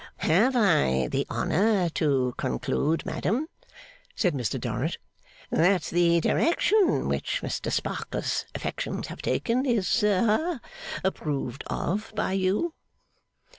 [0.17, 3.47] 'Have I the honour to conclude, madam,'
[4.15, 4.97] said Mr Dorrit,
[5.51, 10.59] 'that the direction which Mr Sparkler's affections have taken, is ha
[11.03, 12.73] approved of by you?